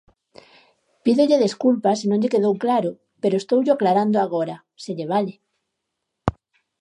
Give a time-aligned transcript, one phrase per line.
[1.03, 5.33] Pídolle desculpas se non lle quedou claro, pero estoullo aclarando agora, se lle vale.